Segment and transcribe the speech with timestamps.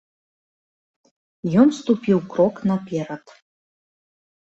[1.65, 3.25] Ён ступіў крок наперад.